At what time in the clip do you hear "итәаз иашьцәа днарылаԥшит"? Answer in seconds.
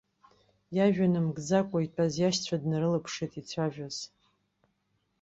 1.85-3.31